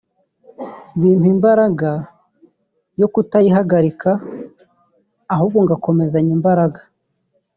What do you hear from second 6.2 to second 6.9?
imbaraga